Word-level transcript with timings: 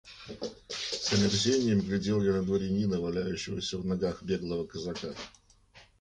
С 1.03 1.13
омерзением 1.13 1.81
глядел 1.81 2.23
я 2.23 2.33
на 2.33 2.41
дворянина, 2.41 2.99
валяющегося 2.99 3.77
в 3.77 3.85
ногах 3.85 4.23
беглого 4.23 4.65
казака. 4.65 5.13